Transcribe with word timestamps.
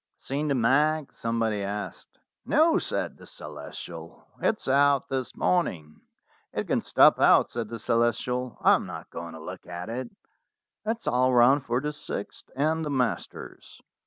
"Seen 0.17 0.47
the 0.47 0.55
'Mag'?" 0.55 1.13
somebody 1.13 1.61
asked. 1.61 2.17
"No," 2.43 2.79
said 2.79 3.17
the 3.17 3.27
Celestial. 3.27 4.25
"It's 4.41 4.67
out 4.67 5.09
this 5.09 5.35
morning." 5.35 6.01
"It 6.51 6.65
can 6.65 6.81
stop 6.81 7.19
out," 7.19 7.51
said 7.51 7.69
the 7.69 7.77
Celestial. 7.77 8.57
"I 8.61 8.73
am 8.73 8.87
not 8.87 9.11
going 9.11 9.35
to 9.35 9.39
look 9.39 9.67
at 9.67 9.89
it. 9.89 10.09
It 10.87 10.97
is 10.97 11.05
all 11.05 11.31
run 11.35 11.61
for 11.61 11.79
the 11.81 11.93
sixth 11.93 12.49
and 12.55 12.83
the 12.83 12.89
masters. 12.89 13.79